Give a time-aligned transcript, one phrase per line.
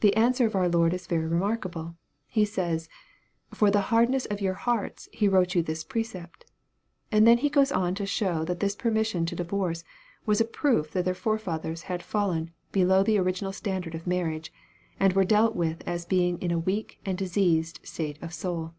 [0.00, 1.96] The answer of our Lord is very remarkable.
[2.26, 2.90] He says,"
[3.54, 6.44] For the hardness of your hearts he wrote you this precept"
[7.10, 9.82] And He then goes on to show that this permission to divorce
[10.26, 14.52] was a proof that their forefathers had fallen be low the original standard of marriage,
[15.00, 18.74] and were dealt with as being in a weak and diseased state of soul.